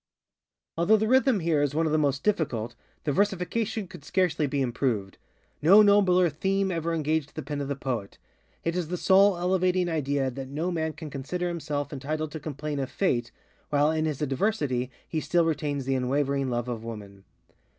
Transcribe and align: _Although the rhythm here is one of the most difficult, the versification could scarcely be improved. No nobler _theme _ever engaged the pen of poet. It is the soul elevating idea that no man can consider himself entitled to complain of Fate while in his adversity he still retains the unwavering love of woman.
_Although 0.78 0.96
the 0.96 1.06
rhythm 1.08 1.40
here 1.40 1.60
is 1.60 1.74
one 1.74 1.84
of 1.84 1.92
the 1.92 1.98
most 1.98 2.22
difficult, 2.24 2.74
the 3.04 3.12
versification 3.12 3.86
could 3.86 4.02
scarcely 4.02 4.46
be 4.46 4.62
improved. 4.62 5.18
No 5.60 5.82
nobler 5.82 6.30
_theme 6.30 6.68
_ever 6.68 6.94
engaged 6.94 7.34
the 7.34 7.42
pen 7.42 7.60
of 7.60 7.80
poet. 7.80 8.16
It 8.64 8.74
is 8.74 8.88
the 8.88 8.96
soul 8.96 9.36
elevating 9.36 9.90
idea 9.90 10.30
that 10.30 10.48
no 10.48 10.70
man 10.72 10.94
can 10.94 11.10
consider 11.10 11.48
himself 11.48 11.92
entitled 11.92 12.32
to 12.32 12.40
complain 12.40 12.78
of 12.78 12.90
Fate 12.90 13.30
while 13.68 13.90
in 13.90 14.06
his 14.06 14.22
adversity 14.22 14.90
he 15.06 15.20
still 15.20 15.44
retains 15.44 15.84
the 15.84 15.96
unwavering 15.96 16.48
love 16.48 16.66
of 16.66 16.82
woman. 16.82 17.24